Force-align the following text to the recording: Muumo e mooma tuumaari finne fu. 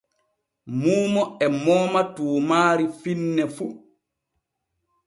Muumo 0.79 1.23
e 1.45 1.47
mooma 1.63 2.01
tuumaari 2.15 2.85
finne 3.01 3.43
fu. 3.55 3.65